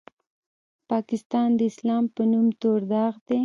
پاکستان 0.91 1.49
د 1.55 1.59
اسلام 1.71 2.03
په 2.15 2.21
نوم 2.31 2.47
تور 2.61 2.79
داغ 2.91 3.13
دی. 3.27 3.37